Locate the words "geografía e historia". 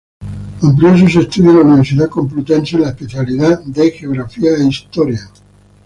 3.91-5.29